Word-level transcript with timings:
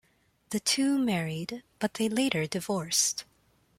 The 0.49 0.59
two 0.59 0.97
married 0.97 1.61
but 1.77 1.93
they 1.93 2.09
later 2.09 2.47
divorced. 2.47 3.23